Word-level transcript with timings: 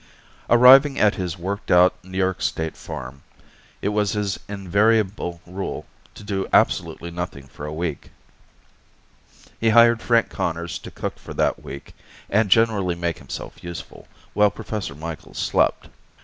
Arriving 0.49 0.97
at 0.97 1.13
his 1.13 1.37
worked 1.37 1.69
out 1.69 1.93
New 2.03 2.17
York 2.17 2.41
State 2.41 2.75
farm, 2.75 3.21
it 3.83 3.89
was 3.89 4.13
his 4.13 4.39
invariable 4.49 5.41
rule 5.45 5.85
to 6.15 6.23
do 6.23 6.47
absolutely 6.51 7.11
nothing 7.11 7.45
for 7.47 7.67
a 7.67 7.71
week. 7.71 8.09
He 9.59 9.69
hired 9.69 10.01
Frank 10.01 10.29
Conners 10.31 10.79
to 10.79 10.89
cook 10.89 11.19
for 11.19 11.35
that 11.35 11.61
week 11.61 11.93
and 12.31 12.49
generally 12.49 12.95
make 12.95 13.19
himself 13.19 13.63
useful, 13.63 14.07
while 14.33 14.49
Professor 14.49 14.95
Micheals 14.95 15.37
slept. 15.37 15.87